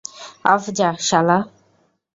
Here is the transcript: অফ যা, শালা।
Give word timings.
অফ 0.45 0.63
যা, 0.77 0.89
শালা। 1.07 1.37